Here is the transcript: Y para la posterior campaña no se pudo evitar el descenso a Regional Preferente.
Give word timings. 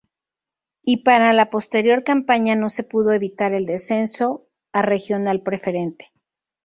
Y 0.81 1.03
para 1.03 1.31
la 1.31 1.51
posterior 1.51 2.03
campaña 2.03 2.55
no 2.55 2.69
se 2.69 2.83
pudo 2.83 3.11
evitar 3.13 3.53
el 3.53 3.67
descenso 3.67 4.47
a 4.73 4.81
Regional 4.81 5.43
Preferente. 5.43 6.07